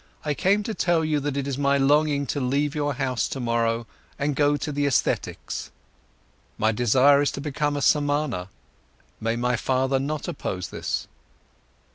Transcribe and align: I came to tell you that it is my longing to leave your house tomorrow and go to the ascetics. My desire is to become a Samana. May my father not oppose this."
I 0.25 0.33
came 0.33 0.63
to 0.63 0.73
tell 0.73 1.05
you 1.05 1.19
that 1.19 1.37
it 1.37 1.47
is 1.47 1.59
my 1.59 1.77
longing 1.77 2.25
to 2.25 2.39
leave 2.41 2.73
your 2.73 2.95
house 2.95 3.27
tomorrow 3.27 3.85
and 4.17 4.35
go 4.35 4.57
to 4.57 4.71
the 4.71 4.87
ascetics. 4.87 5.69
My 6.57 6.71
desire 6.71 7.21
is 7.21 7.29
to 7.33 7.39
become 7.39 7.77
a 7.77 7.83
Samana. 7.83 8.49
May 9.19 9.35
my 9.35 9.55
father 9.55 9.99
not 9.99 10.27
oppose 10.27 10.69
this." 10.69 11.07